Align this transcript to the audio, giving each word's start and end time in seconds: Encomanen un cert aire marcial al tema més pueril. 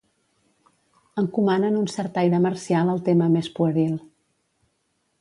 Encomanen 1.23 1.77
un 1.83 1.85
cert 1.97 2.19
aire 2.23 2.41
marcial 2.49 2.93
al 2.97 3.05
tema 3.13 3.31
més 3.39 3.55
pueril. 3.61 3.97